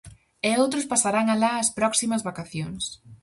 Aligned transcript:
E 0.49 0.51
outros 0.63 0.89
pasarán 0.91 1.27
alá 1.29 1.51
as 1.57 1.69
próximas 1.79 2.21
vacacións. 2.29 2.83